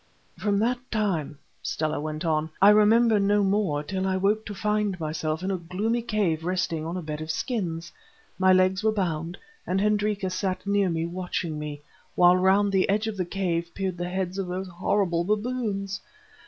"From 0.35 0.57
that 0.57 0.79
time," 0.89 1.37
Stella 1.61 2.01
went 2.01 2.25
on, 2.25 2.49
"I 2.59 2.71
remember 2.71 3.19
no 3.19 3.43
more 3.43 3.83
till 3.83 4.07
I 4.07 4.17
woke 4.17 4.47
to 4.47 4.55
find 4.55 4.99
myself 4.99 5.43
in 5.43 5.51
a 5.51 5.59
gloomy 5.59 6.01
cave 6.01 6.43
resting 6.43 6.83
on 6.87 6.97
a 6.97 7.03
bed 7.03 7.21
of 7.21 7.29
skins. 7.29 7.91
My 8.39 8.51
legs 8.51 8.83
were 8.83 8.91
bound, 8.91 9.37
and 9.67 9.79
Hendrika 9.79 10.31
sat 10.31 10.65
near 10.65 10.89
me 10.89 11.05
watching 11.05 11.59
me, 11.59 11.81
while 12.15 12.35
round 12.35 12.71
the 12.71 12.89
edge 12.89 13.05
of 13.05 13.15
the 13.15 13.25
cave 13.25 13.69
peered 13.75 13.97
the 13.99 14.09
heads 14.09 14.39
of 14.39 14.47
those 14.47 14.67
horrible 14.69 15.23
baboons. 15.23 16.01